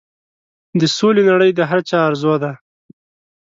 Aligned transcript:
د 0.79 0.81
سولې 0.97 1.23
نړۍ 1.31 1.51
د 1.55 1.59
هر 1.69 1.79
چا 1.89 1.97
ارزو 2.09 2.33
ده. 2.43 2.51